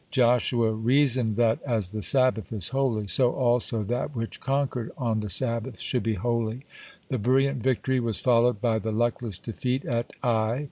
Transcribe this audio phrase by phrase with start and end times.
[0.09, 5.29] Joshua reasoned that as the Sabbath is holy, so also that which conquered on the
[5.29, 6.65] Sabbath should be holy.
[6.65, 6.65] (22)
[7.09, 10.59] The brilliant victory was followed by the luckless defeat at Ai.